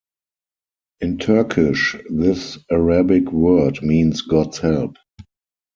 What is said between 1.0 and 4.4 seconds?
In Turkish, this Arabic word means